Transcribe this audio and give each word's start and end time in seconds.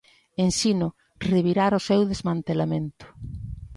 Ensino, 0.45 0.87
revirar 1.31 1.71
o 1.79 1.83
seu 1.87 2.01
desmantelamento. 2.11 3.05